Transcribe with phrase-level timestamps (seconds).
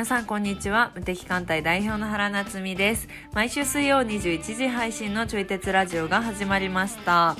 [0.00, 0.92] 皆さんこんにちは。
[0.94, 3.06] 無敵艦隊代表の原夏実です。
[3.34, 7.36] 毎週水曜21時配信のちょい鉄ラジオが始まりました。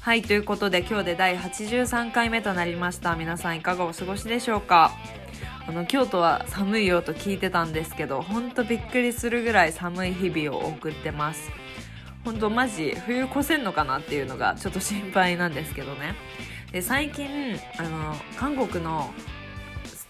[0.00, 3.16] はいということで今日で第83回目となりました。
[3.16, 4.92] 皆さんいかがお過ごしでしょうか？
[5.68, 11.50] あの京都は寒いよと聞いてたんですけどほんとびっくりするぐらい寒い日々を送ってます。
[12.24, 16.14] ほんとマジ冬越せんのかなっていうのがちょっと心配なんですけどね。
[16.72, 19.12] で最近あの韓国の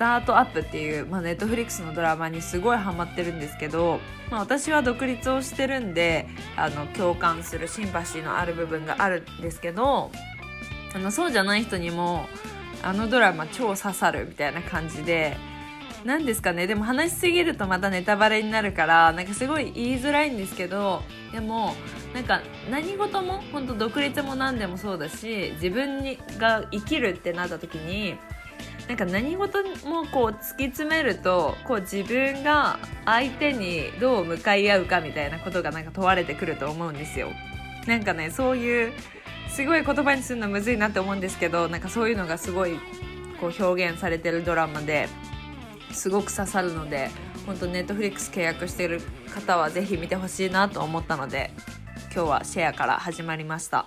[0.01, 4.01] タートアップっていう、まあ、ネットフリックスのドラマにすごいハマってるんですけど、
[4.31, 10.11] まあ、私は独立をしてるんであの共感するシンパシーのある部分があるんですけど
[10.95, 12.27] あのそうじゃない人にも
[12.83, 15.37] あのドラマ超刺さるみたいな感じで
[16.07, 16.67] 何ですかね？
[16.67, 21.75] でも話しすぎるとまたネタバレになるからなんかすごい言いづらいんですけどでも
[22.15, 28.17] なんか何事も本当独立も何でもそうだし自分にが生きるってなった時に
[28.91, 37.29] なんか何事もこう突き詰めるとこう自分が相手にどう向かい合うかみたいなことがなんか問われてくると思うんですよ。
[37.87, 38.93] なんかねそういう
[39.49, 42.81] すごい言葉にするのむずいなって思うんですけどなんかそういうのがすごい
[43.41, 45.09] こう表現されてるドラマで
[45.93, 47.11] すごく刺さるので
[47.47, 49.01] 本当ネットフリックス契約してる
[49.33, 51.53] 方はぜひ見てほしいなと思ったので
[52.13, 53.87] 今日はシェアから始まりました。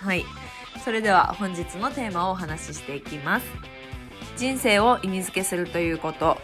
[0.00, 0.26] はい。
[0.84, 3.46] それでは本日のテーマをお話ししていきます。
[4.36, 6.38] 人生を意味付けするということ。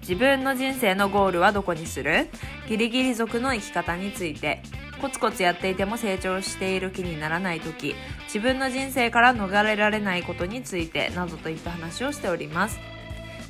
[0.00, 2.28] 自分の人生のゴールはどこにする？
[2.68, 4.62] ギリギリ族の生き方について。
[5.00, 7.94] コツコツやっていても成長している気にならない時。
[8.24, 11.10] 自分の人生から逃れられないことについて。
[11.10, 12.78] などといった話をしております。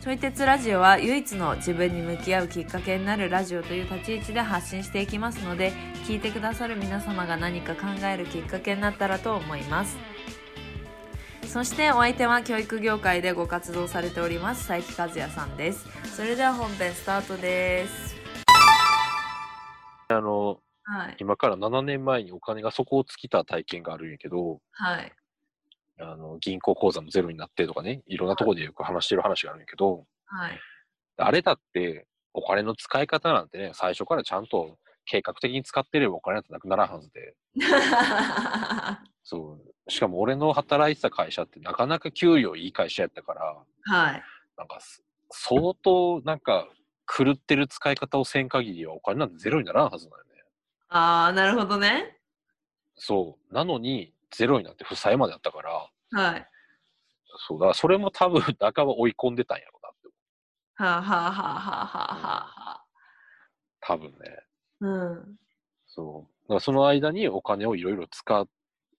[0.03, 5.73] ちょい鉄ラジオは唯一の自分に向き合うきっかけになるラジオという立ち位置で発信していきますので
[6.07, 9.97] 聞いてくださる皆様が何か考えるきっかけになったらと思います。
[11.55, 15.87] そしてお相手は教育業界でご活動されております佐伯和也さんです。
[16.17, 18.17] それでは本編スタートです。
[20.09, 25.13] あの、はい、今から7年前にお金が底を尽きた体験があるんやけど、はい、
[26.01, 30.59] あの銀行口座もゼロになってとかねいろんなところでよく話してる話があるんやけど、はい、
[31.19, 37.37] あれだってお金の使い方なんてね最初からちゃんと計画的に使ってればお金なんてなくならんはずで
[39.25, 44.23] そうしかも俺の働いてた会社ってなかなか給料いい会社やったから、はい。
[44.57, 44.79] なんか
[45.31, 46.69] 相当なんか
[47.07, 50.31] 狂ってる使い方をせん限りはお金なんてゼロにならんはずだよね。
[50.89, 52.19] ああ、なるほどね。
[52.97, 53.55] そう。
[53.55, 56.49] なのにゼロになって負債まであったから、はい。
[57.49, 60.09] そうだ、それも多分半ば追い込んでたんやろうなって。
[60.77, 62.85] はあはあはあはあはあはあ。
[63.81, 64.17] 多分ね。
[64.81, 65.37] うん。
[65.87, 66.43] そう。
[66.45, 68.49] だからその間にお金をいろいろ使っ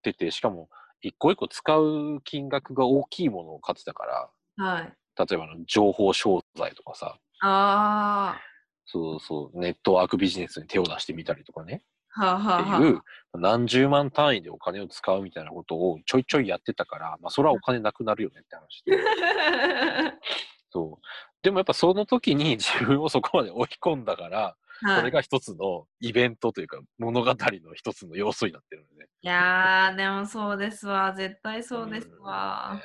[0.09, 0.69] ってて、しかも
[1.01, 8.39] 一個一個使う金額が大きいものを買ってたから、はい、例えばの情報商材とかさ、あ
[8.85, 13.01] そうそう、ネットワークビジネスに手を出してみたりとかね、はあはあ、っていう、
[13.33, 18.97] 何十万単位でお金を使うみたいなことをちょいちょいやってたから、まあ、それはお金なくなるよねって話で。
[20.71, 21.05] そう。
[21.41, 29.07] でもやっぱその時に自分をそこまで追い込んだから、それが一つのイベントというか物語の一つの要素になってるのね。
[29.21, 31.13] いやー、でもそうですわ。
[31.13, 32.81] 絶対そうですわ。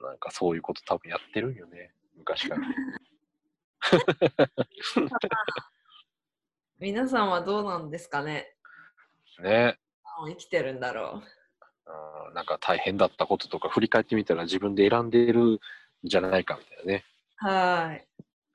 [0.00, 1.92] なんかそういうこと多分やってるんよね。
[2.16, 2.62] 昔から。
[6.78, 8.54] 皆さんはどうなんですかね？
[9.40, 9.78] ね。
[10.26, 11.22] 生きてるんだろ
[12.30, 12.34] う。
[12.34, 15.58] なんか大変だったこととか振り返ってみたら自分で選んでいるん
[16.04, 17.04] じゃないかみたいなね。
[17.36, 18.06] はい。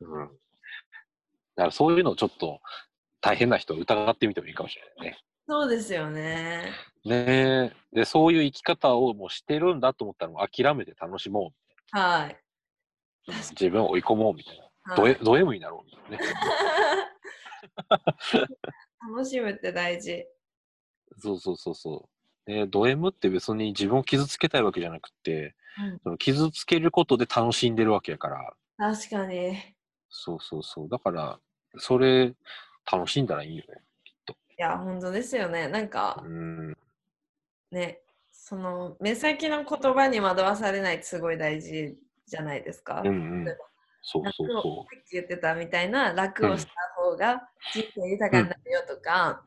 [0.01, 0.39] うん。
[1.55, 2.59] だからそういうのをちょっと
[3.21, 5.17] 大変な人を疑ってみてもいいかもしれないね。
[5.47, 6.71] そうですよね。
[7.05, 11.53] ねで、そういう生き方をもうしてるんだと思ったら諦めて楽しも
[11.93, 11.97] う。
[11.97, 12.37] はい。
[13.51, 14.63] 自分を追い込もうみたいな。
[14.95, 16.33] はい、ド M になろうみたいなね。
[19.15, 20.25] 楽しむって大事。
[21.17, 22.09] そうそうそうそ
[22.45, 22.51] う。
[22.51, 28.53] で、ド M って別に自分を傷つけたいわけじゃなくて、うん、その傷つけることで楽しんでるわけやから。
[28.77, 29.72] 確かに。
[30.15, 30.89] そうそうそう。
[30.89, 31.39] だから、
[31.77, 32.33] それ、
[32.89, 34.33] 楽しんだらいいよね、きっと。
[34.33, 35.67] いや、本当ですよね。
[35.67, 36.77] なんか、うん、
[37.71, 37.99] ね、
[38.31, 43.01] その、目先の言葉に惑わされないってすごい大事じゃないですか。
[43.03, 43.45] うんうん、
[44.03, 44.95] そうそうそう。
[44.95, 47.41] さっき言ってたみたいな、楽をした方が
[47.73, 49.43] 人生豊かになるよとか、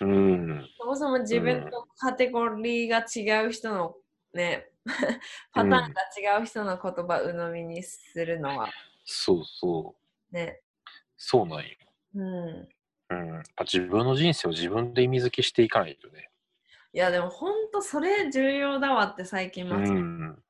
[0.00, 3.96] うん、そもそも自分とカテゴリーが違う人の
[4.34, 4.70] ね、
[5.52, 5.86] パターンが
[6.38, 8.68] 違う人の言葉鵜呑みにするのは。
[9.04, 9.97] そうそう。
[10.32, 10.60] ね。
[11.16, 11.66] そうなんよ。
[12.14, 12.68] うん。
[13.10, 13.42] うん。
[13.60, 16.30] 自分の人生を自分で意味付けしていかないとね。
[16.92, 19.92] いや、でも本当それ重要だわって最近ます。
[19.92, 20.42] うん。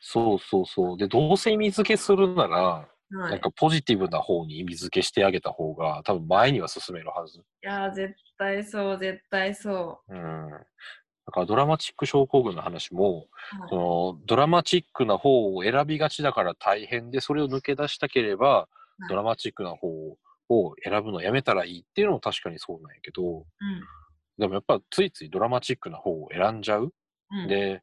[0.00, 0.96] そうそうそう。
[0.96, 2.88] で、どうせ意味付けするなら、は
[3.24, 3.28] い。
[3.28, 7.42] いなんかポジティブな方に意味付けしてあげた方が多分前には進めるはず。
[7.62, 10.50] やー、絶対そう、絶対そうん。
[10.50, 13.28] だからドラマチック症候群の話も、
[13.66, 13.68] う。
[13.68, 19.88] そのドラマチックな方を選びがちだから大変で、それを抜け出したければ、いドラマチックな方
[20.48, 23.44] を選ぶのやめたらいいっていうのも確かにそうなんやけど、
[24.38, 26.92] でもやっぱついついドラマチックな方を選んじゃう。
[27.30, 27.40] うん。
[27.40, 27.82] うん、で、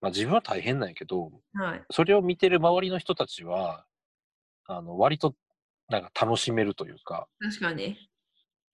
[0.00, 1.82] まあ、自分は大変なんやけど、はい。
[1.90, 3.86] それを見てる周りの人たちは、
[4.66, 5.34] あの、割と
[5.88, 7.96] なんか楽しめるというか、確かに。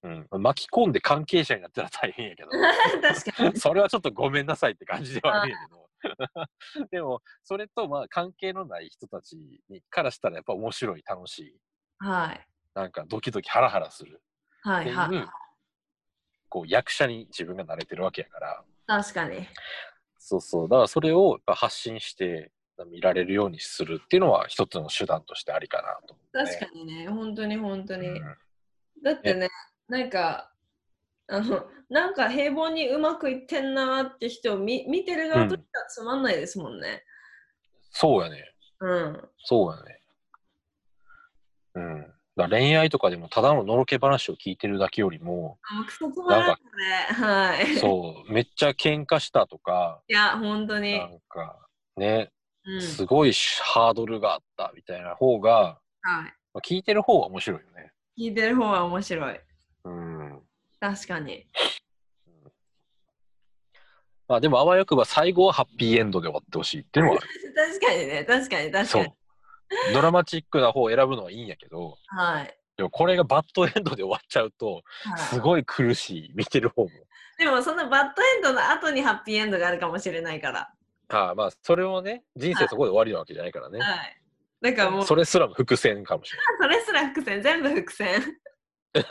[0.04, 2.48] うん、巻き込んで関係者になったら大変やけど、
[3.02, 3.56] 確かに。
[3.60, 5.88] それはちょっとごめんなさいって感じではあるんやけど。
[6.90, 9.36] でも、それとまあ関係のない人たち
[9.68, 11.60] にからしたらやっぱ面白い、楽しい、
[11.98, 12.46] はい。
[12.74, 14.20] なんかドキドキハラハラする
[14.62, 14.82] はい。
[14.82, 15.26] っていう、はい。
[16.48, 19.46] こう役者に自分が慣れてるわけやから、確かに。
[20.18, 22.52] そうそう、だからそれを発信して
[22.90, 26.20] 見られるようにするっていうのは一つの手段としてありかなとね。
[26.32, 28.08] 確かにね、本当に本当に。
[28.08, 28.36] うん
[29.02, 29.48] だってね、
[29.88, 30.52] なんか、
[31.28, 37.04] あの、なんか平凡にうまくいってんなーって人を見見てる側としてはつまんないですもんね。
[37.90, 38.52] そうやね。
[38.80, 39.28] うん。
[39.44, 39.97] そうやね。
[41.74, 42.06] うん。
[42.36, 46.54] だ恋愛とかでもただののろけ話を聞いてるだけよりも、あ、クソつまらんね。
[47.10, 47.76] はい。
[47.76, 51.06] そう、めっちゃ喧嘩したとか、いや、本当にな。
[51.06, 51.58] んか、
[51.96, 52.30] ね、
[52.64, 52.80] うん。
[52.80, 56.34] すごいハードルがあったみたいな方が、はい。
[56.54, 57.92] まあ、聞いてる方が面白いよね。
[58.16, 59.40] 聞いてる方は面白い。
[59.84, 60.42] うん。
[60.80, 61.46] 確かに。
[64.28, 67.18] まあでもあわよくば最後はハッピーエンドで終わってほしいっていうのは
[67.56, 69.14] 確かにね、確かに、確そうかに。。
[69.92, 72.58] ドラマチックな方を選ぶのはいいんやけど、はい。
[72.76, 76.90] でもこれがバッドエンドで終わっちゃうと、はい、すごい苦しい、見てる方も。
[77.38, 80.72] でも、そのバッドエンドの後にハッピーエンドがあるかもしれないから。
[81.10, 83.78] ああまあ、それもね、人生そこで終わりなわけじゃないからね。
[83.78, 84.20] はい。
[84.60, 88.20] だからもう、それすらも伏線かもしれそれすら伏線、全部伏線。
[88.20, 89.04] ない。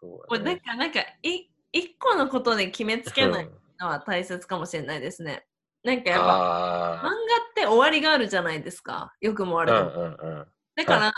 [0.00, 0.44] そうもうだね。
[0.44, 5.44] なんか、なんか、い一個のことで決めつけないうんのは大切かもしれないですね。
[5.84, 9.12] なんかやっぱ、漫画あって終わりがあるじゃないですか。
[9.20, 10.02] よくもあ、悪うんくも。
[10.02, 10.46] うんうん。
[10.76, 11.12] だから、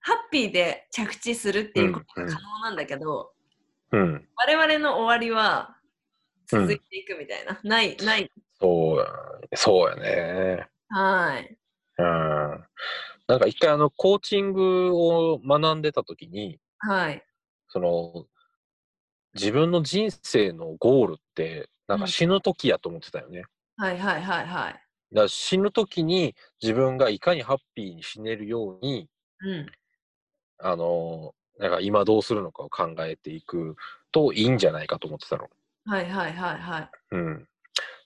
[0.00, 3.32] ハッピーで着地するっていうことうんうんが可能なんだけど、
[3.92, 5.76] うん、我々の終わりは
[6.46, 7.58] 続いていくみたいな。
[7.64, 8.30] ない、ない。
[8.60, 9.06] そうや、
[9.56, 10.68] そうやね。
[10.88, 11.58] はい。
[11.98, 12.64] うん。
[13.26, 17.24] なんか一回あの、コーチングを学んでた時に、はい。
[17.68, 18.26] その、
[19.34, 23.44] 自分の人生のゴールって、なんか死ぬ時やと思ってたよね。
[23.76, 24.72] はいはいはいはい。
[24.72, 24.82] だか
[25.12, 29.08] ら死ぬ時に自分がいかにハッピーに死ねるように、
[29.40, 29.66] うん。
[30.58, 33.76] あの、なんか今どうするのかを考えていく
[34.12, 35.48] といいんじゃないかと思ってたの。
[35.84, 36.90] はいはいはいはい。
[37.12, 37.48] うん。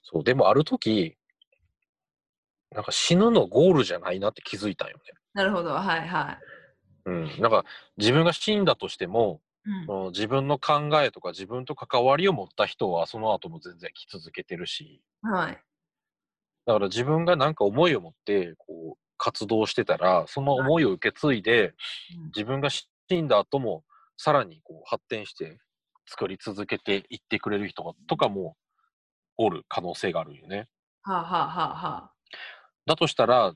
[0.03, 1.17] そう、でもある時、
[2.71, 5.03] なんか死ぬのゴールじゃないなって気づいたんよね。
[5.33, 5.71] なるほど。
[5.73, 6.37] はいは
[7.05, 7.25] うん。
[7.39, 7.65] なんか
[7.97, 9.50] 自分が死んだとしても、い。
[9.65, 9.87] うん。
[9.87, 15.63] その自分の考えとか自分と関わりを持った人はその後も全然来続けてるし、はい。
[16.65, 21.73] だから自分がなんか思いを持ってこう活動してたら、その思いを受け継いで、
[22.09, 22.33] うん。
[22.35, 22.87] 自分が死
[23.21, 23.83] んだ後も
[24.17, 25.59] さらにこう発展して
[26.07, 28.57] 作り続けていってくれる人とかも
[29.37, 30.69] おる可能性があるよね。
[31.03, 32.13] はあ、はあはあは
[32.85, 33.53] だとしたら、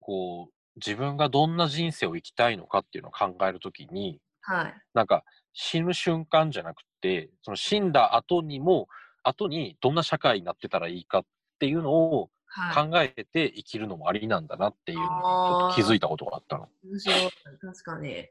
[0.00, 4.74] こう、自分がどんな人生を生きたいのかっていうのを考えるときに、あ、はい。
[4.94, 8.88] なんか死ぬ瞬間じゃなくて、その死んだ後にも、
[9.22, 11.24] 後にどんな社会になってたらいいかっ
[11.58, 12.88] ていうのをはい。
[12.90, 16.66] 考えて生きるのもありなんだなっていうのにちょっあーと気づいたことがあったの。
[16.82, 17.30] 面白い。
[17.60, 18.28] 確かに。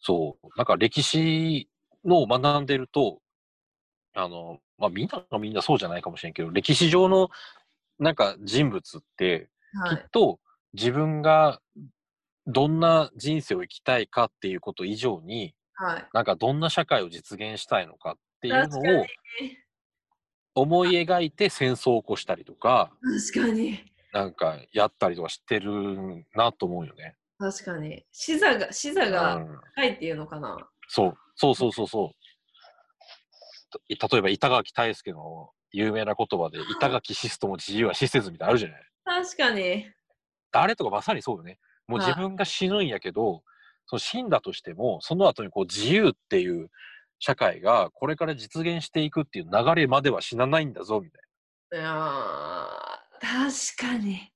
[0.00, 0.48] そう。
[0.56, 1.68] なんか歴史
[2.04, 3.20] のを学んでると、
[4.14, 7.28] あの、まあみんながみんなそうじゃないかもしれんけど、歴史上の
[8.00, 9.96] なんか人物って、はい。
[9.96, 10.40] きっと
[10.72, 11.60] 自分が
[12.46, 16.06] どんな人生を生きたいかっていうこと以上に、はい。
[16.12, 19.06] なんかどんな社会を実現したいのかっていうのを。
[20.58, 22.90] 思い描いて戦争を起こしたりとか、
[23.34, 23.78] 確かに。
[24.12, 27.14] なんかやったりとかしてるなと思うよね。
[27.38, 28.06] 確かに。
[28.10, 30.56] 視座が、視座うがん、高いっていうのかな。
[30.88, 32.16] そうそうそうそうそう。
[33.90, 39.86] 例えば板垣退助の有名な言葉で板垣シストも自由は死せずみたいなのあるじゃない確かに。
[40.52, 41.58] あれとかまさにそうよね。
[41.88, 43.42] もうはい自分が死ぬんやけど、
[43.86, 46.70] その死んだとしても、その後にこう自由っていう
[47.18, 51.22] 社会がこれから実現していくっていう流れまでは死なないんだぞ、みたい
[51.70, 51.78] な。
[51.78, 52.96] いやー
[53.78, 54.32] 確かに。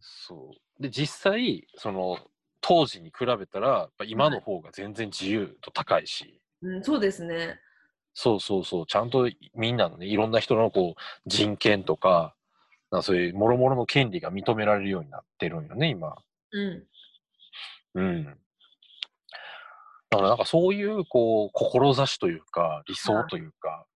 [0.00, 0.82] そう。
[0.82, 2.18] で、実際、その、
[2.60, 7.58] 当時に比べたら、やっぱ今の方が全然自由と高いし、うん、そうですね。
[8.14, 12.34] そうそうそう、ちゃんとみんなのね、いろんな人のこう、人権とか、
[12.90, 16.16] かそういう諸々の権利が認められるようになってるんよね、今。
[16.52, 16.88] うん。
[17.94, 18.24] うん。
[20.10, 23.86] だからなんかそういう、こう、志というか、理想というか、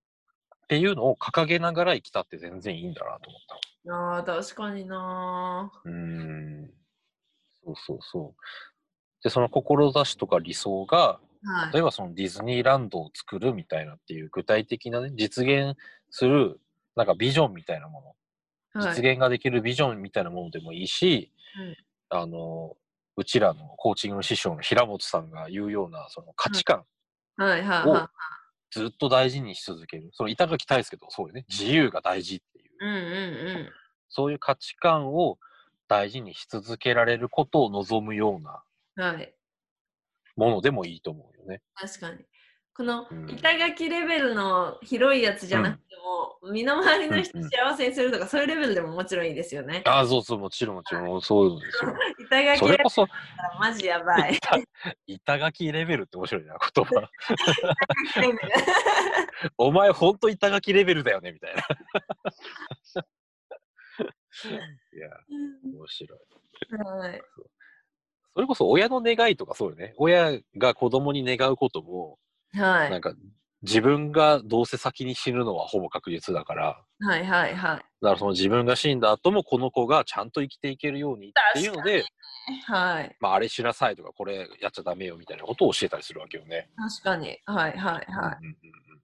[0.64, 3.40] っていうのを掲げながら生きたって全然いいんだなと思っ
[3.84, 5.92] たああ、確かになの。
[5.92, 6.70] うん。
[7.64, 8.42] そうそうそう。
[9.22, 11.72] で、その志とか理想が、はい。
[11.72, 15.76] 例えばそのディズニーランドを作るみたいなっていう具体的なね、実現
[16.10, 16.60] する、
[16.96, 18.16] なんかビジョンみたいなもの、はい
[18.94, 21.30] 実現ができるビジョンみたいなものでもいいし、
[22.12, 22.76] あの、
[23.16, 26.84] うちらのコーチングの師匠の平本さんが言うような、その価値観
[27.38, 28.10] をは
[28.70, 30.10] ずっと大事にし続ける。
[30.12, 31.44] その板垣大輔とそうよね。
[31.48, 32.84] 自由が大事っていう。
[32.84, 32.88] い。
[32.88, 33.68] うんうん
[34.14, 35.38] そういう価値観を
[35.88, 38.62] 大事にし続けられることを望むような。
[40.36, 41.62] ものでもいいと思うよね。
[41.74, 42.24] 確かに。
[42.74, 45.96] このうん板垣レベルの広いやつじゃなくて
[46.42, 49.82] も、身の回りの人うんうん幸せにするとか、そういうレベルでももちろんいいですよね。
[49.84, 51.94] ああ、そうそう、もちろんもちろん、 そうですよ。
[52.18, 53.06] 板垣レベルそ
[53.60, 54.38] マジやばい。
[55.06, 57.10] 板垣レベルって面白いな、言葉。
[59.58, 61.62] お前ほんと板垣レベルだよね、みたいな。
[64.94, 65.10] いや、
[65.64, 66.18] 面白い。
[66.84, 67.22] はい。
[68.34, 69.92] それこそ親の願いとかそうよね。
[69.98, 72.18] 親が子供に願うことも、
[72.54, 72.90] はい。
[72.90, 73.14] なんか
[73.62, 77.76] 自分がどうせ先に死ぬのはほぼ確実だから、はいはいはい。
[77.76, 82.04] だからその自分が死んだ後もこの子がちゃんと生きていけるようにっていうので、
[82.66, 83.16] はい。
[83.20, 86.70] まああれしなさいとかこれやっちゃダメよみたいなことを教えたりするわけよね。
[86.76, 87.38] 確かに。
[87.46, 88.00] はいはいはい。
[88.00, 89.02] うんうんうんうん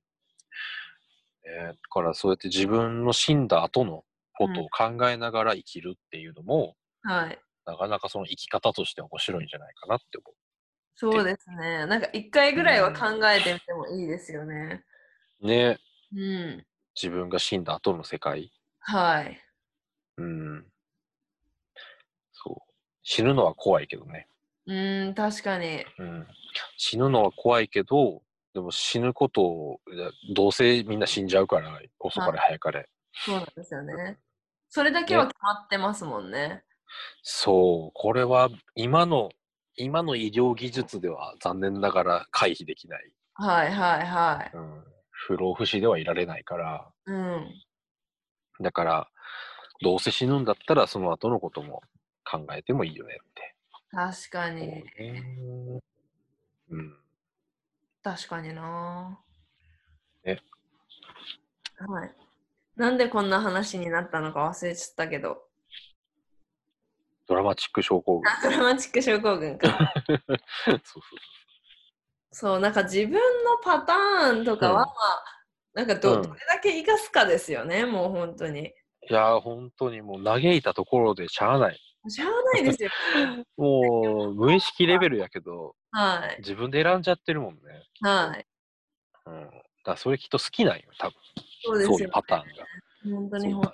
[1.44, 4.04] えーだからそうやって自分の死んだ後の
[4.36, 7.38] ことを考えながら生きるっていうのも、はい。
[7.64, 10.34] なかなかその生き方として面白いんじゃないかなって思
[11.00, 11.86] そうですね。
[11.86, 14.82] なんか一回ぐらいは考えてみてもいいですよね。
[15.40, 15.46] う。
[15.46, 15.78] ね
[16.12, 16.66] うん。
[17.00, 18.50] 自分が死んだ後の世界。
[18.80, 19.40] はい。
[20.16, 20.66] うん。
[22.32, 22.72] そう。
[23.04, 24.26] 死ぬのは怖いけどね。
[24.66, 25.84] うん、確かに。
[26.00, 26.26] うん。
[26.76, 28.20] 死ぬのは怖いけど、
[28.52, 29.80] でも死ぬことを、
[30.34, 32.88] どうせみんな死んじゃうから、遅かれ早かれ。
[33.12, 34.18] そうなんですよね。
[34.68, 36.64] それだけは決まってますもんね。
[37.22, 37.90] そう。
[37.94, 39.30] これは今の、
[39.78, 43.12] 今の医療技術では残念ながら回避できない。
[43.34, 44.56] はいはいはい。
[44.56, 44.84] うん。
[45.10, 46.88] 不老不死ではいられないから。
[47.06, 47.48] うん。
[48.60, 49.08] だから、
[49.80, 51.82] どうせ死ぬんだったらその後のことも
[52.24, 53.54] 考えてもいいよねって。
[53.92, 54.66] 確かに。
[54.66, 55.82] ね
[56.70, 56.96] うん。
[58.02, 59.20] 確かにな。
[60.24, 60.40] ね
[61.78, 62.12] はい。
[62.76, 65.47] なんでこんな話になったのか忘れちゃったけど。
[67.28, 68.32] ドラマチック症候群。
[68.32, 69.68] あドラマチック症候群か。
[70.08, 71.02] そうそう
[72.30, 73.20] そう、なんか自分の
[73.62, 74.94] パターンとかは、うんまあ、
[75.74, 78.72] なんかど,、うんどれだけ生かすかですよね、もう本当に。
[79.10, 81.80] いやー、本当にもう嘆いたところでしゃあない。
[82.08, 82.90] しゃあないですよ。
[83.56, 86.36] もう、無意識レベルやけど、はい。
[86.38, 87.60] 自分で選んじゃってるもんね。
[88.02, 88.46] はい。
[89.26, 89.50] うん。
[89.84, 91.14] だそれきっと好きなんよ、多分。
[91.64, 92.66] そうですよ、そういうパターンが。
[93.18, 93.72] 本当にほんよ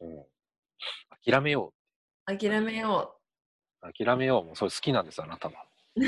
[0.00, 0.26] うん。
[1.24, 1.72] 諦めよ
[2.38, 3.18] 諦めよ
[3.82, 3.92] う。
[3.92, 4.44] 諦めよう。
[4.44, 5.54] もうそれ好きなんです、あなたは。
[5.96, 6.00] う。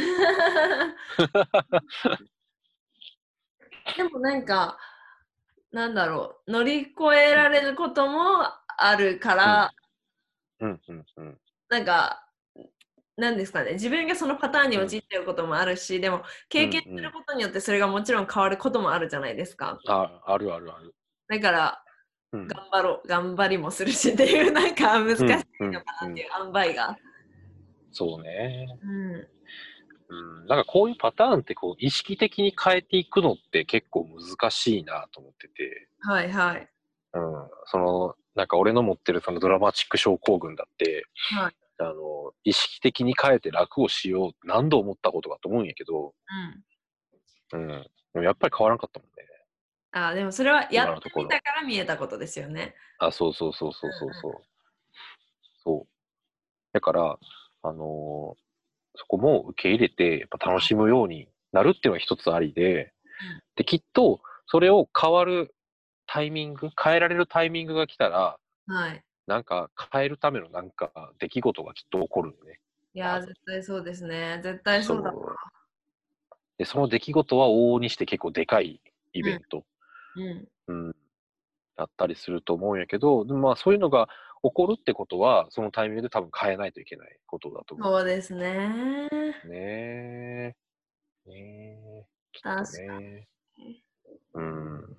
[3.97, 4.79] でもなんか、
[5.73, 8.45] なんだろう、乗り越えられることも
[8.77, 9.73] あるから、
[10.61, 11.41] うんうんうん。
[11.69, 12.29] なんか、
[13.17, 19.79] なんですかね、自分がそのパターンに陥ってることもあるし、でも経験することによってそれがもちろん変わることもあるじゃないですか。
[19.87, 20.95] あ、あるあるある。
[21.29, 21.84] だから、うん。
[22.47, 25.25] 頑張ろう、頑張りもするしっていう、 なんか難しい
[25.61, 26.99] うんのかなっていううん塩梅が。
[27.93, 28.67] そうね。
[28.83, 29.29] うん。
[30.09, 30.47] うん。
[30.47, 35.89] なんかこういうパターンってこう意識的に変えていくのって結構難しいなと思ってて。
[36.01, 36.69] はいはい。
[37.15, 37.51] うん。
[37.67, 41.05] その、なんか俺の持ってるそのドラマチック症候群だって、
[41.37, 41.57] はい。
[41.79, 46.15] あの、意識的に変えて楽をしよう何度思ったことかと思うんやけど、
[47.53, 47.85] うん。
[48.15, 48.25] うん。
[48.25, 49.34] やっぱり変わらんかったもんね。
[49.95, 52.75] あーでもそれはやってみたから見えたことですよね。
[52.99, 54.43] あ、そうそうそうそうそうそう。
[55.63, 55.89] そう。
[56.73, 57.19] だから、
[57.63, 58.45] あのー
[58.97, 62.93] そこも受け入れて、やっぱ楽しむようになるっていうのが一つありで、
[63.57, 65.53] で、きっと、それを変わる
[66.07, 69.03] タイミング、変えられるタイミングが来たら、はい。
[69.27, 72.61] なんか変えるためのなんか出来事がきっと起こるよね。
[72.95, 74.41] いやー、絶対そうですね。
[74.45, 75.13] 絶対そうだわ。
[75.13, 75.37] そう
[76.59, 78.81] で、その出来事は往々にして結構でかい
[79.13, 79.65] イベント、
[80.17, 80.49] うん。
[80.67, 80.97] うん、
[81.77, 84.09] だったりすると思うんやけど、でもまあそういうのが
[84.43, 89.09] 起こるってことは、そのタイミングで多分変えないといけないことだと思そうですね。
[89.45, 89.49] う。
[89.49, 90.55] ねえ。
[91.27, 92.05] ねえ。
[92.33, 93.29] きっと確かね。
[94.35, 94.97] うん。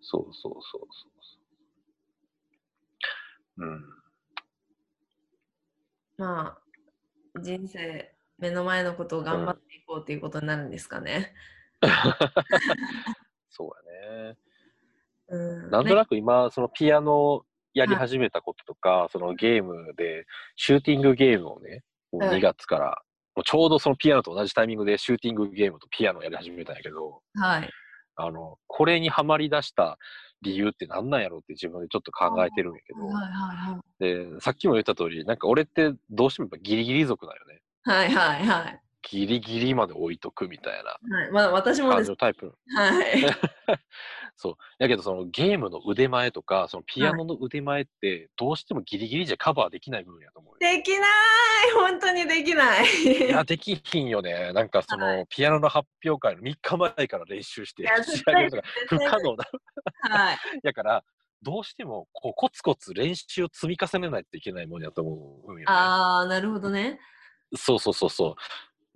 [0.00, 1.38] そうそうそうそうそ
[3.58, 3.64] う。
[3.64, 3.84] うん。
[6.18, 6.58] ま
[7.34, 11.34] あ、人生、目の前のことを頑張っていこうということになるんですかね。
[13.56, 14.36] そうやね。
[15.28, 17.42] うん、なんとなく今、そのピアノ
[17.74, 21.82] やり始めたこととか、そのゲームで、シューティングゲームをね、
[22.12, 23.02] もうはい2月から、
[23.34, 27.70] もうちょうどそのピアノと同じタイミングでシューティングゲームとピアノをやり始めたんやけど、はい。
[28.16, 29.98] あの、これにはまり出した
[30.42, 37.60] 理由って何なんやろうって自分でちょっと考えてるんやけど、はいはいで、さっきも言った通り、なんか俺ってどうしてもやっぱギリギリ族だよね。
[37.82, 38.06] はい。
[38.08, 38.80] はいはいはい。
[39.08, 42.16] ギリギリまで置いとくみたいなはい、まあ私もです。
[42.16, 42.52] タイプ。
[42.74, 43.24] はい。
[44.36, 44.56] そう。
[44.78, 50.58] やけどそのゲームの腕前とか、そのピアノの腕前ってどうしてもギリギリじゃカバーできない部分やと思うよ。
[50.58, 54.52] できない本当にできないいや、できひんよね。
[54.52, 59.48] なんかその、ピアノの発表会の3日前から練習して仕上げるとか不可能だ。
[60.00, 60.38] はい。
[60.64, 61.04] やから、
[61.42, 65.64] どうしてもこうコツコツ練習を積み重ねないといけないもんやと思うんよね。
[65.68, 66.98] ああ、なるほどね。
[67.54, 68.34] そうそうそうそう。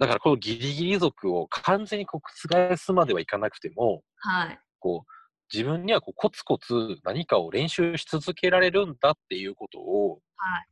[0.00, 4.58] だからこのギリギリ族を完全にこう覆すまではいかなくても、はい。
[4.80, 5.12] こう
[5.52, 10.66] 自分にはこうコツコツ何かを練習し続けられるんだっていうことを、はい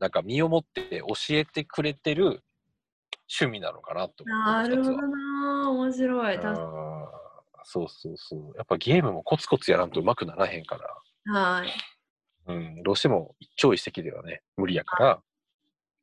[0.00, 2.44] なんか身をもって教えてくれてる
[3.40, 6.36] 趣味なのかなと思ってなるほどな面白い。
[6.36, 7.12] 確か
[7.64, 8.56] そうそうそう。
[8.56, 10.78] やっぱゲームもコツコツやらんとうまくならへんか
[11.26, 11.72] ら、はい。
[12.46, 15.20] うん、どうしても一朝一夕ではね、無理やから、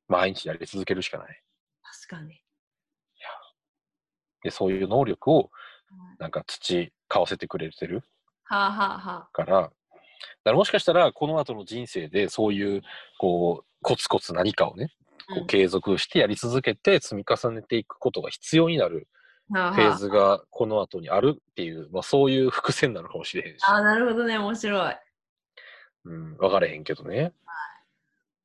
[0.08, 1.42] 毎日やり続けるしかない。
[2.08, 2.42] 確かに。
[4.46, 5.50] で、そういう能力をはい
[6.20, 8.04] なんか培わせてくれてる
[8.44, 9.72] はあ、はあはから、だか
[10.46, 12.82] らもしかしたらこの後の人生でそういう
[13.18, 14.92] こうコツコツ何かをね、
[15.28, 19.08] あ、こう継続してやり続けて積み重ねていくことが必要になる
[19.52, 24.38] フェーズがこの後にあるっていう、まあ、そういう伏線なのかもしれへんし、ああ、なるほどね。
[24.38, 24.96] 面白い。
[26.06, 27.34] うん、分かれへんけどね。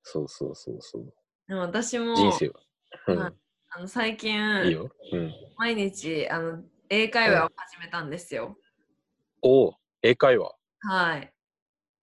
[0.03, 1.13] そうそうそうそう。
[1.49, 2.61] でも私も、人生は。
[3.07, 3.33] うんはい
[3.71, 4.37] あの最近。
[5.13, 5.35] うん。
[5.57, 8.57] 毎日あの英会話を始めたんですよ。
[9.43, 10.53] おお、英会話。
[10.81, 11.33] はい。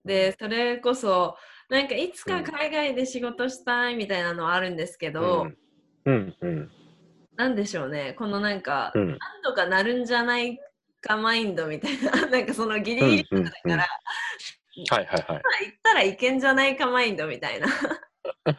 [0.06, 1.36] で、それこそ、
[1.70, 5.48] なんかいつか海外で仕事したいみたいなのはあるんですけど、
[6.06, 6.72] うん、うん、うん。
[7.36, 10.58] なんでしょうね、このなんか、うん、なんとかなるんじゃない
[11.02, 13.80] かマインドみたいな、 なんかそのギリギリだから、うん
[14.90, 15.42] はいはいはい。
[15.66, 17.68] 行ったらいけんじゃないかマインドみたいな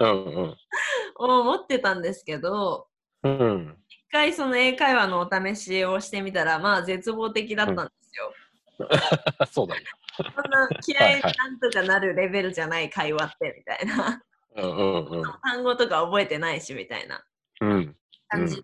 [0.01, 0.57] うんうん。
[1.17, 2.88] 思ってたんですけど、
[3.23, 3.77] うん。
[3.89, 8.33] 一回その英会話のお試しをしてみたら、まあ絶望的だったんですよ。
[9.51, 9.83] そうだよ。
[10.17, 14.23] そんな嫌いになんとかなるレベルじゃない会話ってみたいな。
[14.57, 15.23] うんうんうん。
[15.43, 17.25] 単語とか覚えてないしみたいな
[17.61, 17.97] うん。
[18.29, 18.63] 感じで、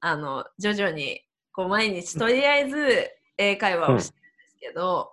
[0.00, 5.12] あの徐々にこう毎日とりあえず英会話をしてるんですけど、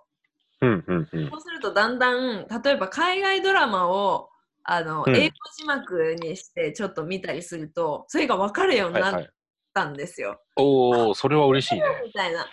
[0.60, 4.30] うんうんうんそうするとだんだん例えば海外ドラマを
[4.70, 5.16] あの、うん。
[5.16, 9.30] 英語字幕にしてちょっと見たりするとそれが分かるようになっはいはい。
[9.72, 10.42] たんですよ。
[10.56, 11.84] おお、それは嬉しいね。
[12.04, 12.40] みたいな。
[12.40, 12.46] 私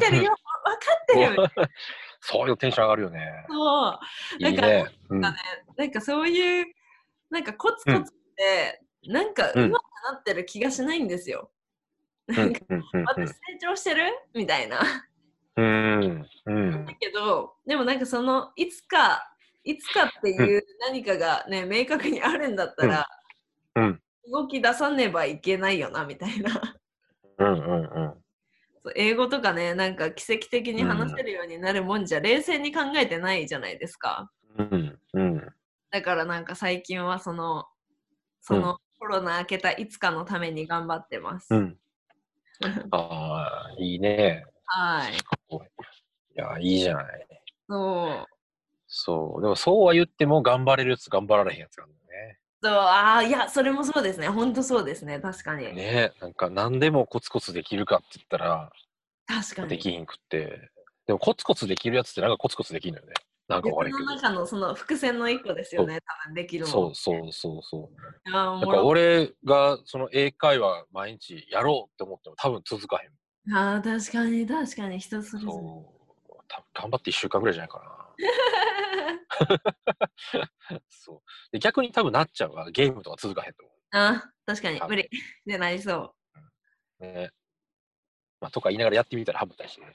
[0.00, 0.34] 見えてるよ。
[0.64, 1.30] 分かってる。
[1.30, 1.70] みたいな
[2.20, 3.46] そういうテンション上がるよね。
[3.48, 3.98] そう。
[4.38, 4.86] いいね。
[5.10, 5.20] うん。
[5.20, 5.38] なんか
[5.76, 6.66] なんかそういう
[7.30, 9.64] なんかコツコツって、なんかうん。
[9.64, 11.50] 上手くなってる気がしないんですよ。
[12.28, 12.36] うん。
[12.36, 12.84] なんかうん。
[12.94, 13.04] うん。
[13.04, 14.04] 私成長してる？
[14.34, 14.80] みたいな。
[15.56, 16.26] うん。
[16.46, 16.86] うん。
[16.86, 19.27] だけどでもなんかそのいつか
[19.68, 23.06] いつかっていう何かがね、明確にあるんだったら、
[23.74, 24.00] うん
[24.30, 26.74] 動き出さねばいけないよなみたいな。
[27.38, 28.14] うんうんうん
[28.82, 34.30] そう英語とかねなんか奇跡的に話せるようになるもんじゃ、冷静に考えてないじゃないですか。
[34.58, 35.48] うんうん
[35.90, 37.66] だからなんか最近はその
[38.40, 41.46] その、コロナ明けたいつかのために頑張ってます。
[41.50, 41.78] うん。
[42.90, 44.44] ああ、いいね。
[44.64, 45.12] はい。
[45.14, 45.18] い
[46.34, 47.26] や、いいじゃない。
[47.68, 48.37] そう。
[48.88, 49.42] そう。
[49.42, 52.08] でもそうは言っても頑張れるやつ、頑張られへんやつがあるんだよ
[52.60, 55.72] そうああいやそれもそうですね本当そうですね確かに、ね。
[55.72, 58.72] ねなんか何でもコツコツできるかって言ったら、
[59.26, 60.70] 確かにできひんくって。
[61.06, 63.12] でもコツコツできるやつってなんかコツコツできるのよね。
[63.48, 64.04] なんか悪いけど。
[64.04, 67.90] 中のその伏線の一個ですよね多分できるもんそうそうそうそ
[68.26, 68.30] う。
[68.30, 73.54] いやおだか俺がその英会話毎日やろうって思っても多分続かへん。
[73.56, 75.94] あー確かに確かに人それぞれそ
[76.28, 76.34] う。
[76.48, 78.07] 多分頑張って1週間ぐらいじゃないかな。
[80.88, 81.20] そう。
[81.52, 82.70] で逆に多分なっちゃうわ。
[82.70, 85.08] ゲームとか続かへんと思あ確かに無理
[85.46, 86.14] でなりそう
[87.00, 87.06] う。
[87.06, 87.30] ね。
[88.40, 89.94] まあ、とか言いながらやってみたらハブったりしてね。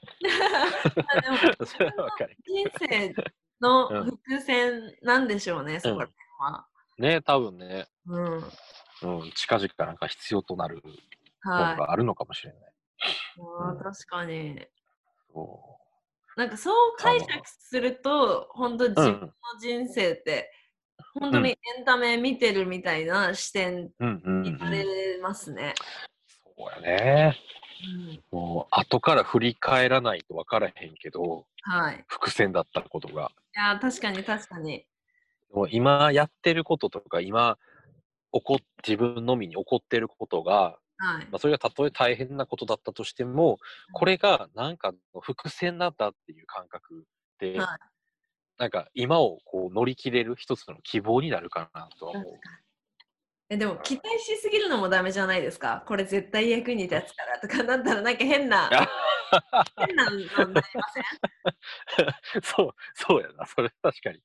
[1.14, 2.36] あでもそれはわかる。
[2.44, 3.14] 人生
[3.60, 6.66] のうん伏線なんでしょうね、そこら辺は。
[6.98, 8.42] ね多分ね、うん。
[9.02, 10.90] うん、近々なんか必要となるも
[11.44, 11.76] のはい。
[11.76, 12.60] があるのかもしれない。
[13.38, 14.66] あー確かに。
[15.32, 15.78] そ
[16.36, 19.32] なんかそう解釈すると、本当自分のん。
[19.60, 20.50] 人生って
[21.14, 23.90] 本当にエンタメ見てるみたいな視点。
[24.00, 25.74] になれますね。
[26.44, 27.38] そうやね。
[27.40, 31.96] うんもう、後から振り返らないと分からへんけど、はい。
[31.96, 33.30] い伏線だったことが。
[33.54, 34.86] や、確かに確かに。
[35.52, 37.58] もう今やってることとか、今、
[38.32, 41.36] 起こっ自分のみに起こってることが、はいま。
[41.36, 43.58] あ、それがたとえ大変なことだったとしても、
[43.92, 47.06] これがなんかの伏線なんだっていう感覚
[47.38, 47.78] で、はい
[48.56, 52.34] なんか今をこう乗り切れる一つの希望になるかなとは思う。
[53.50, 55.84] えでも期待しすぎるのもダメじゃないですか？
[55.88, 58.70] これ絶対役に立つからとかなったらなんか変な
[59.76, 61.04] 変なのになりません？
[62.44, 64.22] そう、そうやな、それ確かに。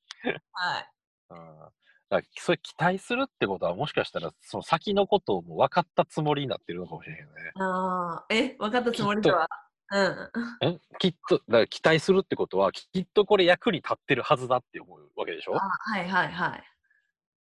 [0.52, 0.90] はい。
[1.30, 1.70] うん
[2.10, 7.52] だからそれ期待するってことはもしかしたらその先のことをもう分かったつもりになってるのかもしれへんよね。
[7.54, 9.46] ああ、え、分かったつもりでは？
[9.92, 10.68] うん。
[10.74, 15.56] んきっと、だから期待するってことはきっとこれ役に立ってるはずだって思うわけでしょ？
[15.56, 16.62] あ、はいはいはい。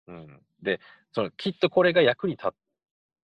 [0.07, 0.79] うん、で
[1.11, 2.49] そのきっとこれが役に立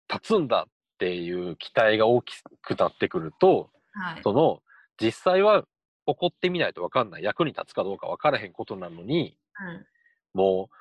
[0.09, 4.23] 立つんだっていう期待が大きくなってくるとはい。
[4.23, 4.61] その
[5.01, 5.63] 実際は
[6.05, 9.85] 起こってみないと分かんない役に立つかどうか分からへんことなのにうん。
[10.33, 10.75] もう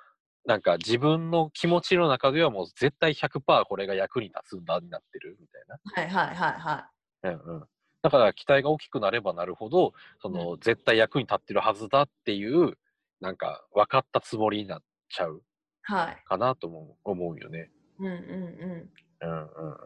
[0.47, 5.63] なんか自分の気持ちの中ではもう絶対100%これが役に立つんだになってるみたい
[6.09, 6.91] はいはいはいは
[7.23, 7.65] な、うんうん、
[8.03, 12.79] だから期待が大きくなればなるほどその、絶対役に立ってるはずだっていう
[13.21, 15.41] なんか分かったつもりになっちゃうい。
[15.83, 16.23] はい。
[16.25, 17.71] かなとも思うよね。
[17.99, 18.91] うんうんうん。
[19.23, 19.77] うんうんうん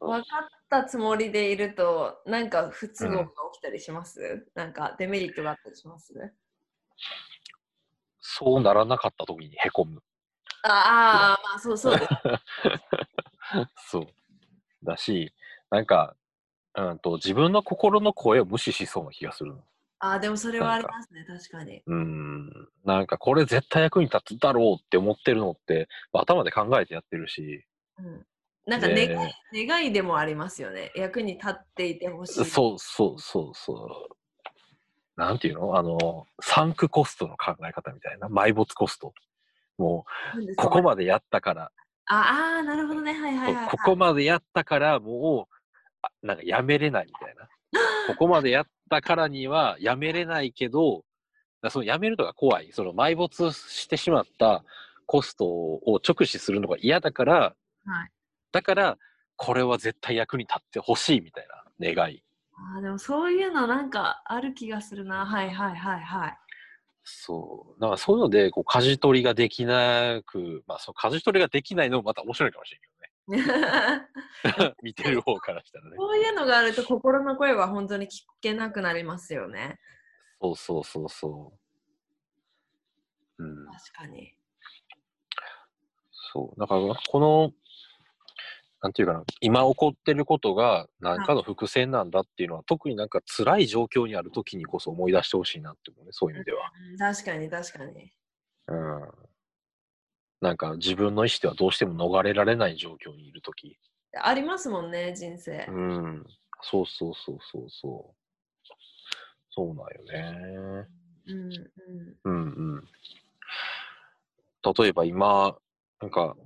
[0.00, 6.12] 分かったつもりでいると、なんか不都合が起きたりします、なんかデメリットがあったりします？
[8.42, 10.02] そうならなかった時にへこむ。
[10.64, 11.98] ああ、まあそうそう。
[13.88, 14.06] そう。
[14.82, 15.32] だし、
[15.70, 16.16] なんか、
[16.74, 19.62] うんと、自分の心の声を無視しそうな気がするの。
[19.98, 21.82] ああ、でもそれはありますね、確かに。
[21.86, 22.68] うん。
[22.84, 27.64] なんか、これ絶対役に立つだろうって思ってるのって、まあ頭で考えてやってるし、
[27.98, 28.26] うん、
[28.66, 30.90] なんかで願い,、願いでもありますよね。
[30.96, 32.44] 役に立っていてほしい。
[32.44, 34.16] そうそうそうそう。
[35.16, 35.76] なんていうの？
[35.76, 38.28] あの、サンクコストの考え方みたいな？
[38.28, 39.12] 埋没コスト。
[39.78, 40.04] も
[40.50, 41.70] う、ここまでやったから、
[42.06, 43.12] ああー、なるほどね。
[43.12, 43.68] はいはいはい、はい。
[43.68, 45.56] ここまでやったからもう
[46.02, 47.48] あなんかやめれないみたいな
[48.08, 51.04] ここまでやったからにはやめれないけど
[51.62, 54.64] だそのやめるのが怖いその埋没してしまった
[55.06, 58.10] コストを直視するのが嫌だからはい、
[58.52, 58.98] だから
[59.34, 61.48] これは絶対役に立ってほしいみたい
[61.80, 62.22] な願い
[62.76, 65.26] あーでもそういうのなんかある気がするな。
[65.26, 66.38] はいはいはいはい。
[67.04, 72.76] そうだからそういうのでこう舵取りができなくまあその舵取りができないのもまた面白いかもし
[73.28, 79.80] れんけどね 見てる方からしたらねそういうのがあると心の声は本当に聞けなくなりますよね。
[80.40, 81.52] そうそうそうそ
[83.38, 84.34] ううん確かに。
[86.32, 86.60] そう。
[86.60, 87.52] だから、この、
[88.82, 96.70] なんていうかな、今起こってることが何かの伏線なんだっていうのは、特になんか辛い状況にある時にこそ思い出してほしいなって思うね、そういう意味では。
[96.90, 98.12] うん確かに確かに。
[98.66, 99.12] うん。
[100.40, 103.78] なんか自分の意思ではどうしても逃れられない状況にいる時。
[104.20, 105.64] ありますもんね、人生。
[105.68, 106.26] うん。
[106.62, 108.22] そうそうそうそうそう。
[109.50, 110.88] そうなんよね。
[111.28, 112.16] うんうん。
[112.24, 112.88] うんうん。
[114.76, 115.56] 例えば今、
[116.00, 116.36] なんか、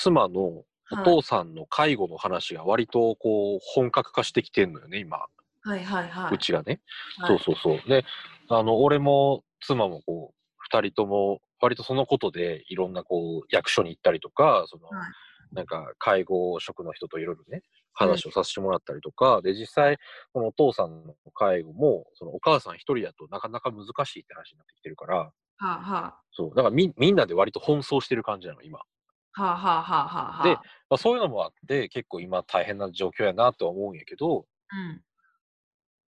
[0.00, 6.34] 妻のおはい父さんの介護の話が割とこう本格化してきてんのよね、今、はいはいはい。
[6.34, 6.80] うちがね。
[7.18, 7.88] はいそうそうそう。
[7.88, 8.04] で、
[8.48, 15.08] あの、俺も妻もこう、二人とも割とそのことでいろんなこう役所に行ったりとか、その、はい
[15.52, 19.98] なんか介護職の人といろいろね、話をさせてもらったりとか、で、実際、
[20.32, 28.78] このお父さんの介護も、そのお母さん一人だとなかなか難しいって話になってきてるから、はあはそう、だからみみんなで割と奔走してる感じなの、今。
[29.34, 29.42] あ。
[29.42, 30.44] はあはあはあはあはあ。
[30.44, 30.54] で
[30.88, 35.02] まあ、そういうのもあって、結構今大変な状況やなとは思うんやけど、うん。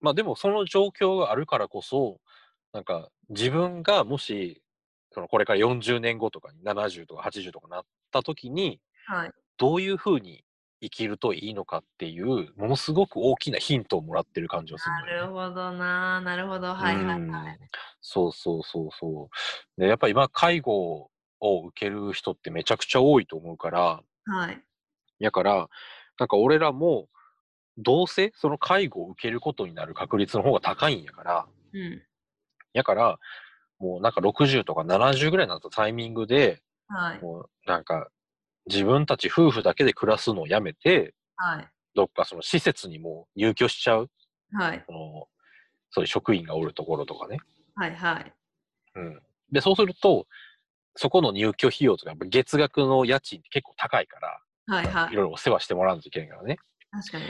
[0.01, 2.19] まあでもその状況があるからこそ、
[2.73, 4.61] なんか自分がもし、
[5.11, 9.31] そのこれから40年後とかに70とか80とかなった時に、はい。
[9.57, 10.43] どういうふうに
[10.81, 16.21] 生きるといいのかっていう、ものすごく大きなヒントをもらってる感じがするなのよねるほどな。
[16.21, 16.73] なるほど。
[16.73, 17.17] はいはいはい。
[17.17, 17.43] うん
[18.05, 19.29] そうそうそうそ
[19.77, 19.81] う。
[19.81, 21.09] で、やっぱ今、介護
[21.43, 24.63] を受ける人ってめちゃくちゃ多いと思うから、はい。
[25.19, 25.69] やから、
[26.19, 27.09] なんか俺らも、
[27.77, 32.01] どうせその介護を受けることになる確率の方が高いんやから、うん。
[32.73, 33.19] やから、
[33.79, 37.21] もうなんか60とか70ぐらいになったタイミングで、はい。
[37.21, 38.09] もうなんか
[38.67, 41.67] 自分たち夫婦だけで暮らすのをやめて、はい。
[41.95, 44.09] どっかその施設にもう入居しちゃう、
[44.53, 44.83] はい。
[44.85, 45.27] その
[45.91, 47.39] そういう職員がおるところとかね。
[47.75, 48.33] はいはい。
[48.95, 49.21] うん。
[49.51, 50.27] で、そうすると、
[50.95, 55.15] そこの入居費用とか、月額の家賃って結構高いから、はいはいい。
[55.15, 56.57] ろいろお世話してもらわないといけないからね。
[56.91, 57.25] 確かに。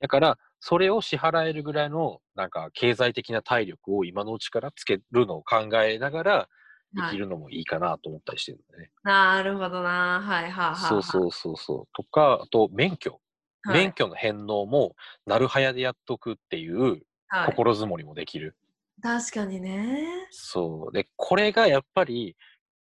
[0.00, 6.48] だから、それを支払えるぐらいの、なんか、経済的な体力を今のうちからつけるのを考えながら、
[6.94, 8.90] 生はい、きるのもいいかなと思ったりしてるんだね。
[9.02, 10.20] なるほどな。
[10.20, 10.76] はいはいはい。
[10.76, 11.88] そうそうそうそう。
[11.94, 13.20] とか、あと、免許。
[13.62, 13.78] はい。
[13.80, 14.94] 免許の返納も、
[15.26, 18.56] なるはやでやっとくっていうはい、心づもりもできる。
[19.02, 20.26] 確かにね。
[20.30, 20.92] そう。
[20.92, 22.36] で、これがやっぱり、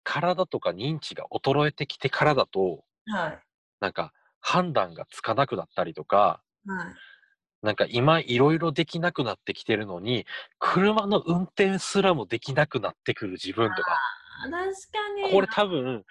[0.06, 3.38] 体とか認知が衰えてきてからだと、はい。
[3.80, 6.94] なんか、判断がつかなくなったりとか、はい。
[7.62, 10.24] なんか今いろいろできなくなってきてるのに、
[10.60, 13.98] 車の運転すらもできなくなってくる自分とか、
[14.44, 15.32] あ確かに。
[15.32, 16.04] これ多分、はい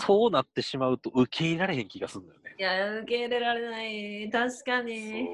[0.00, 2.54] そうなってしまうと受け入れられへん気がするんだよね。
[2.56, 4.30] いや、受け入れられない。
[4.30, 5.28] 確かに。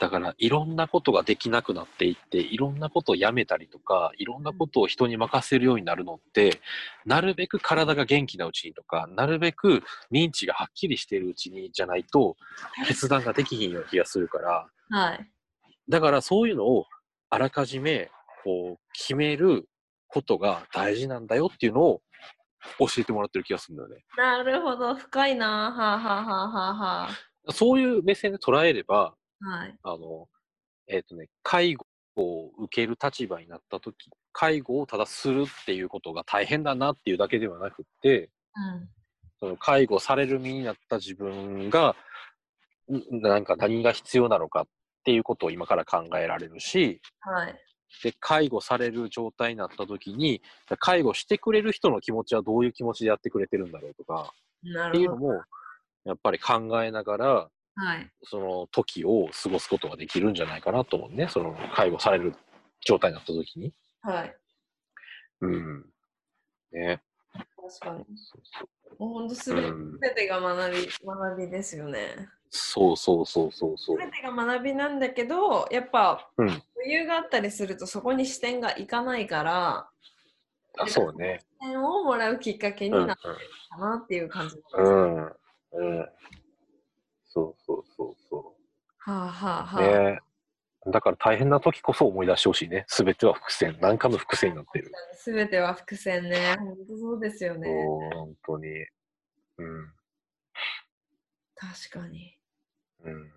[0.00, 6.58] だからいろんなことができなくなっていっていろんなことをやめたりとかいろんなことを人に任せるようになるのって
[7.04, 12.36] なるべく体が元気なうちにとかなるべく認知がはっきりしているうちにじゃないと
[12.88, 15.30] 決断ができひんような気がするからはい。
[15.86, 16.86] だからそういうのを
[17.28, 18.10] あらかじめ
[18.42, 19.68] こう決める
[20.08, 22.00] ことが大事なんだよっていうのを
[22.78, 24.04] 教えてもらってる気がするんだよね。
[24.16, 24.94] なるほど。
[24.94, 25.70] 深いな。
[25.72, 26.74] はあ、はあはあはあ
[27.06, 27.08] は
[27.52, 29.74] そういう目線で捉えればあ、はい。
[29.82, 30.28] あの、
[30.88, 38.88] えっ、とね、介護を受ける立場になったとき、介護をただするっていうことが大変だなっていうだけではなくって、うん。
[39.40, 41.96] その介護される身になった自分が、
[42.90, 44.66] んなんか何が必要なのかっ
[45.04, 47.54] ていうことを今から考えられるし、はい。
[48.02, 50.42] で、介護される状態になったときに、
[50.78, 54.32] 介護してくれる人の気持ちはどういう気持ちでやってくれてるんだろうとか。
[54.88, 55.42] っていうのも、
[56.04, 58.10] やっぱり考えながら、はい。
[58.24, 61.28] その時を過ごすことができるんじゃないかなと思うね。
[61.28, 62.34] その介護される
[62.84, 63.72] 状態になった時に。
[64.02, 64.36] はい。
[65.40, 65.86] うん。
[66.72, 67.02] ね。
[67.34, 68.04] 確かに。
[68.18, 69.56] そうそもう本当すう。
[69.56, 69.98] べうん。
[70.14, 72.28] てが学び、学びですよね。
[72.50, 73.98] そうそうそうそうそう。
[73.98, 76.48] すべてが学びなんだけど、やっぱうん。
[76.48, 79.90] 余裕があったりするとそこに視点がいかないから、
[80.78, 81.40] あ、そうね。
[81.62, 82.94] 視点をもらうきっかけうん。
[82.94, 83.22] うんになった
[83.76, 84.76] かなっていう感じです。
[84.76, 85.36] うはん。
[85.72, 86.08] うん。
[87.32, 88.56] そうそうそうそ
[89.06, 89.84] あはあはう。
[89.84, 90.10] あ。
[90.10, 90.20] ね。
[90.86, 92.84] だから大変な時こそ思い出してほしいね。
[92.88, 93.78] すべては伏線。
[93.80, 94.90] 何かの伏線になってる。
[95.14, 96.56] すべては伏線ね。
[96.58, 97.68] 本当そうですよね。
[98.14, 98.66] 本当に。
[99.58, 99.92] うん。
[101.54, 102.36] 確かに。
[103.04, 103.32] うん。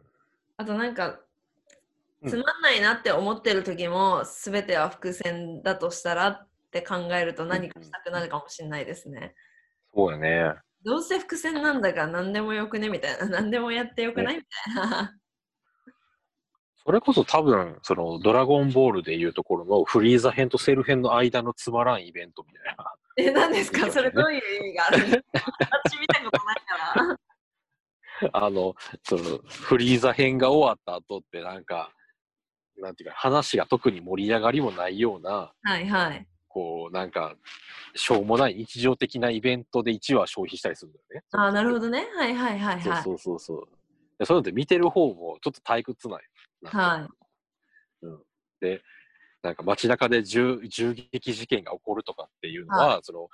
[0.58, 9.36] あとなんか、うんつまんないなって思ってる時も、すべては伏線だとしたらって考えると何かしたくなるかもしれないですね。
[9.94, 10.54] そうやね。
[10.86, 13.28] どうせ伏線なんだから何でもよくねみたいな。
[13.28, 14.38] 何でもやってよくない？
[14.38, 15.14] みたいな。
[16.86, 22.94] それこそ多分、その、ドラゴンボールでいうところのフリーザ編とセル編の間のつまらんイベントみたいな。
[23.16, 23.86] え、何ですか？
[23.86, 25.24] ねそれどういう意味があるんですか
[25.86, 27.18] 私見たことないか
[28.22, 28.30] ら。
[28.46, 31.94] あの、その、フリーザ編が終わった後ってなんか、
[32.78, 36.28] なんていうか、話が特に盛り上がりもないような、はいはい。
[36.54, 37.36] こう、なんか、
[37.96, 41.24] しょうもない日常的なイベントで1話消費したりするんだよね。
[41.32, 42.08] あーなるほどね。
[42.16, 42.82] はいはいはいはい。
[42.82, 43.68] そうそうそうそう。
[44.20, 46.26] でそういうのって見てる方もちょっと退屈なんよ。
[46.66, 48.06] はい。
[48.62, 48.82] で、
[49.42, 53.28] なんか街中で銃銃撃事件が起こるとかっていうのは、その、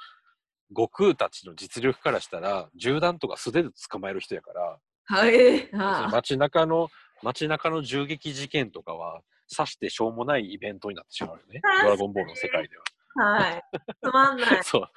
[0.70, 6.12] 悟空たちの実力からしたら、銃弾とか素手で捕まえる人やから、はい。
[6.12, 6.90] 街中の、
[7.22, 11.60] 街中の銃撃事件とかは、さしてしょうもないイベントになってしまうよね。
[11.84, 12.84] ドラゴンボールの世界では。
[13.16, 13.64] はい。
[14.04, 14.64] つまんない。
[14.64, 14.90] そう。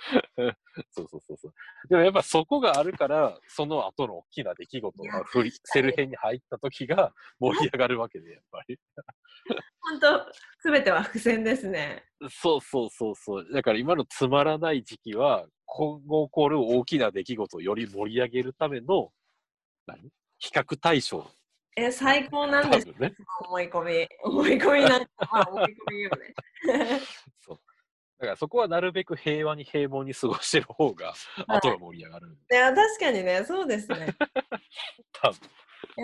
[0.90, 1.54] そうそうそうそう。
[1.88, 8.78] でもやっぱそこがあるから、その後の大きな出来事がフリセル編に入った時が盛り上がるわけで、やっぱり。
[9.80, 12.04] 本当すべては伏線ですね。
[12.30, 13.52] そうそうそうそう。
[13.52, 19.10] だから今のつまらない時期は、今後起こる大きな出来事をより盛り上げるための、
[19.86, 20.10] 何？
[20.38, 21.24] 比較対象。
[21.76, 22.86] え、最高なん多です。
[22.92, 23.14] 分ね。
[23.48, 24.08] 思い込み。
[24.22, 26.34] 思い込みなんか、まあ思い込みよね。
[27.40, 27.60] そう。
[28.22, 31.12] だからそこはなるべく平和に平凡に過ごしてる方が、
[31.48, 32.38] 後が盛り上がる。
[32.52, 34.14] いや、確かにね、そうですね。
[35.12, 35.40] 多分。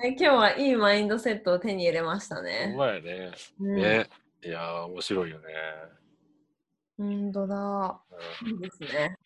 [0.04, 2.74] え今日はいいマインドセットを手に入れましたほんね。
[2.76, 3.30] まやね。
[3.60, 4.10] うんね。
[4.42, 5.44] いやー、面白いよね。
[6.96, 8.00] 本当だ。
[8.42, 9.16] うんいいですね。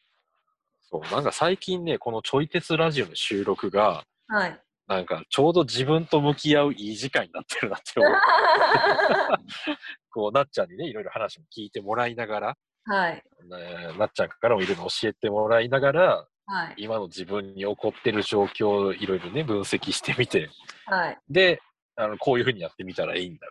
[0.82, 4.60] そう、なんか最近ね、このちょい鉄ラジオの収録が、はい。
[4.86, 8.12] なんかちょうど自分と向き合ういい時間になってるなって思う。
[10.12, 13.22] こう、なっちゃんにね、いろいろ話も聞いてもらいながら、はい。
[13.48, 16.74] ねなっちゃんからもいろいろ教えてもらいながら、はい。
[16.78, 20.50] 今の自分に起こってる状況をいろいろね、分析してみて、
[20.86, 21.18] はい。
[21.28, 21.60] で、
[21.96, 23.46] あのこういうふうにやってみたらいいんだ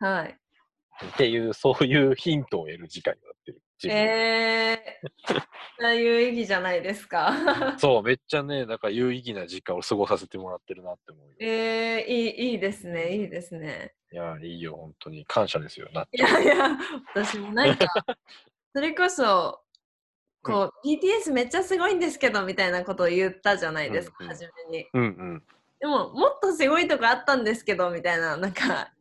[0.00, 0.38] みたいはい。
[1.02, 1.08] な。
[1.08, 3.62] っていう、そういうヒントを得る時間になってる。
[3.90, 7.32] えー、有意義じゃないですか。
[7.78, 11.34] そう、めっちゃね、なんか有意義な時間を過ごさせてもらってるなって思うよ。
[11.40, 13.94] えー、いい、いいですね、いいですね。
[14.12, 15.24] いや、いいよ、本当に。
[15.26, 16.18] 感謝ですよ、なっい。
[16.20, 16.76] やいや、
[17.14, 17.86] 私もなんか、
[18.74, 19.62] それこそ、
[20.42, 24.88] こう、BTS めっちゃすごいんですけど、みたいなことを言ったじゃないですか、うんうん初めに。
[24.92, 25.42] うんうん。
[25.80, 28.92] でも、もっとすごいとこあったんですけど、みたいな、なんか、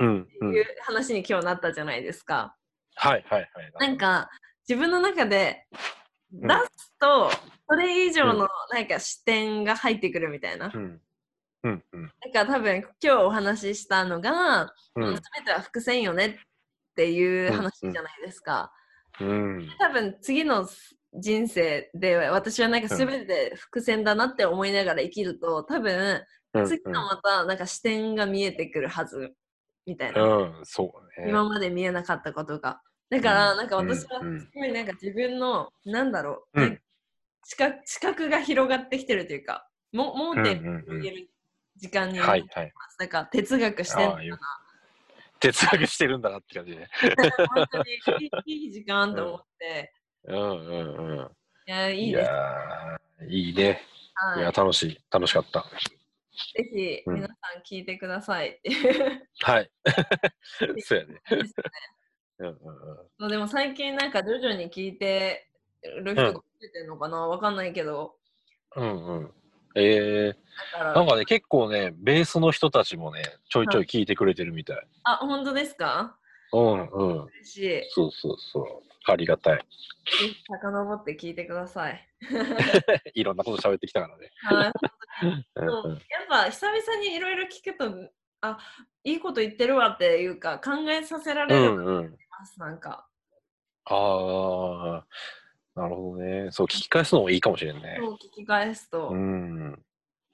[0.00, 2.54] うんうんいう話に今日なったじゃないですか。
[2.98, 3.88] はいはいはい。
[3.88, 4.28] なんか、
[4.68, 5.66] 自分の中で、
[6.32, 7.30] ん出すと、
[7.68, 10.70] それ以上のなんか視点が入ってくるみたいな。
[10.74, 11.00] うん。
[11.64, 12.02] うんうん。
[12.02, 16.34] なんか多分今日お話ししたのが、うん全ては伏線よねっ
[16.96, 18.72] ていう話じゃないですか。
[19.20, 19.68] うん。
[19.78, 20.68] 多分次の
[21.14, 26.22] 人生で私はなんか全て伏線だなって思いながら生きると多分
[26.54, 29.34] うん次のまたなんか視点が見えてくるはず
[29.88, 31.30] みたいな、うん、そうね。
[31.30, 36.80] 今まで見えなかったことがだからなんか私はうんうんすごいなんか自分のなんだろう、うん
[37.50, 41.30] 視覚視覚が広がってきてるというかも盲点うんうんうんを見える
[41.76, 42.72] 時間になってはいはい。
[42.98, 44.38] なんか哲学してんのかああいう
[45.40, 46.80] 哲学してるんだなって感じで。
[46.80, 46.86] な
[47.46, 49.92] 本当にいいいい時間と思って、
[50.24, 51.30] うんうんうん。
[51.66, 52.30] いやいいいです
[53.28, 53.80] いいね。
[54.36, 55.00] いや、はい楽しい。
[55.10, 55.64] 楽しかった。
[56.54, 59.70] ぜひうん皆さん聞いてくださいっていう、はい。
[60.80, 61.20] そうやね。
[62.38, 62.58] うん
[63.18, 65.48] うんでも最近なんか徐々に聞いて
[65.82, 68.16] る人が増えてるのかな、わかんないけど
[68.76, 69.34] うんうん。
[69.74, 70.32] えー、
[70.72, 74.86] だからなんかね、結構ね、ベースの人たちもね、ちょいちょい聞いてくれてるみたい。
[75.04, 76.16] あ本当ですか？
[76.52, 77.24] うんうん。
[77.24, 78.87] 嬉しいぜそうそうそう。
[79.12, 79.66] ありがたい。
[80.18, 82.08] ひ遡って聞いてください
[83.14, 84.30] いろんなこと喋ってきたからね。
[84.42, 84.72] はい
[85.26, 88.58] うんそうやっぱ久々にいろいろ聞くとあ
[89.04, 92.18] いいこと言ってるわっていうか考えさせらうれるんうん。
[92.30, 93.08] ます、なんか
[93.84, 95.06] ああ、
[95.74, 96.50] なるほどね。
[96.52, 97.96] そう、聞き返すのもいいかもしれんね。
[97.98, 99.84] そう聞き返すと、うっん。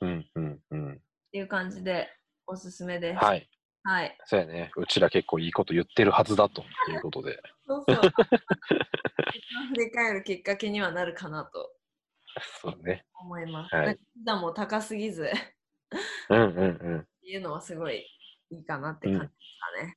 [0.01, 1.03] うんうんうん。
[1.31, 2.09] ていう感じで
[2.47, 3.49] おすすめですはい。
[3.85, 4.71] はいそうやね。
[4.77, 7.41] うちら結構いいこと言ってるはずだということで。
[7.67, 8.01] そうそう。
[9.69, 11.73] 振り返るきっかけにはなるかなと
[12.61, 13.05] そうね。
[13.21, 13.75] 思います。
[13.75, 15.29] はいなも高すぎずっ
[16.31, 17.07] うんうんうん。
[17.23, 18.07] ていうのはすごい
[18.51, 19.33] いいかなって感じです
[19.81, 19.97] かね。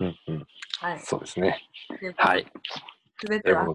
[0.00, 0.46] うんうん。
[0.80, 1.00] はい。
[1.00, 1.68] そうですね。
[2.00, 2.46] ではい。
[3.22, 3.66] すべては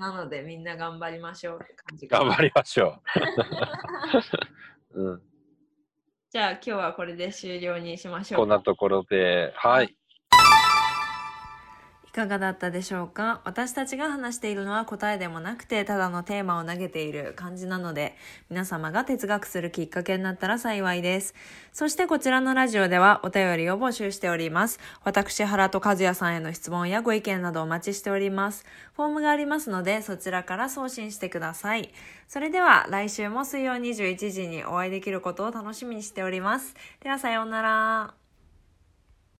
[0.00, 3.00] なのでみんな頑張りましょうって感じ頑張りましょ
[4.94, 5.00] う。
[5.10, 5.22] うん。
[6.30, 8.40] じゃあ今日はこれで終了にしましょう。
[8.40, 9.86] こんなところで、はい。
[9.86, 9.96] い
[12.18, 13.40] かがだったでしょうか？
[13.44, 18.16] 私たちが話しているのは答えでもなくてただのテーマを投げている感じなので
[18.50, 21.34] 皆様が哲学するきっかけになったら幸いです。
[21.72, 24.80] そしてこちらのラジオではお便りを募集しております。
[25.04, 28.64] 私原と和也さんへの質問やご意見などお待ちしております。
[28.96, 31.92] フォームがありますのでそちらから送信してください。
[32.26, 36.74] それでは来週も水曜21時にお会いできることを楽しみにしております。
[37.00, 38.17] ではさようなら。